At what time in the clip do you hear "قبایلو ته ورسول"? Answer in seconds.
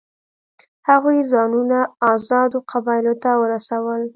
2.71-4.01